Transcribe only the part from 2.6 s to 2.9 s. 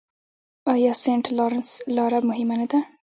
نه ده؟